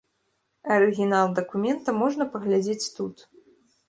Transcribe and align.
Арыгінал 0.75 1.27
дакумента 1.39 1.93
можна 2.01 2.27
паглядзець 2.37 2.89
тут. 2.97 3.15